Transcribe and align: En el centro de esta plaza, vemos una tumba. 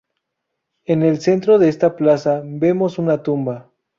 En 0.85 1.03
el 1.03 1.21
centro 1.21 1.59
de 1.59 1.69
esta 1.69 1.95
plaza, 1.95 2.41
vemos 2.43 2.97
una 2.97 3.21
tumba. 3.21 3.69